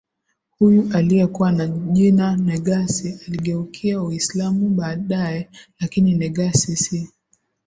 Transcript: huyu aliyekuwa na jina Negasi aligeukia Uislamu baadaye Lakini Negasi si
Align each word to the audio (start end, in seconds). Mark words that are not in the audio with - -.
huyu 0.59 0.89
aliyekuwa 0.97 1.51
na 1.51 1.67
jina 1.67 2.37
Negasi 2.37 3.19
aligeukia 3.27 4.01
Uislamu 4.03 4.69
baadaye 4.69 5.49
Lakini 5.79 6.13
Negasi 6.13 6.75
si 6.75 7.09